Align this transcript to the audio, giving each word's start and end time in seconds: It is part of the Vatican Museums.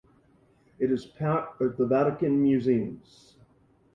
It 0.79 0.91
is 0.91 1.05
part 1.05 1.61
of 1.61 1.77
the 1.77 1.85
Vatican 1.85 2.41
Museums. 2.41 3.37